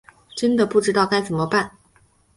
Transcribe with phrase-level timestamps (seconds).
[0.35, 1.77] 真的不知道该怎么办